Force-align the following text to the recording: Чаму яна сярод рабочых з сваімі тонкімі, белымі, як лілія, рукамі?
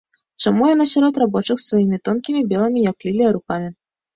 Чаму 0.45 0.69
яна 0.69 0.87
сярод 0.93 1.19
рабочых 1.23 1.57
з 1.65 1.65
сваімі 1.69 2.01
тонкімі, 2.09 2.41
белымі, 2.55 2.85
як 2.91 2.97
лілія, 3.11 3.29
рукамі? 3.37 3.69